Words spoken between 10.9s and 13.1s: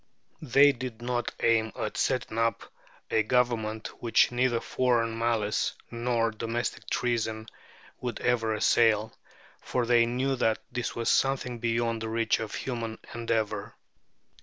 was something beyond the reach of human